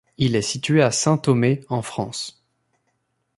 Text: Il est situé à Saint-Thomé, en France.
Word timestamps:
Il 0.17 0.35
est 0.35 0.41
situé 0.41 0.81
à 0.81 0.89
Saint-Thomé, 0.89 1.63
en 1.69 1.83
France. 1.83 2.43